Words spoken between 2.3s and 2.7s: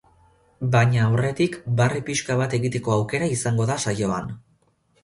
bat